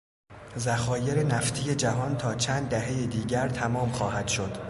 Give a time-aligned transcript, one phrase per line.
[0.57, 4.57] ذخایر نفتی جهان تا چند دههی دیگر تمام خواهد شد.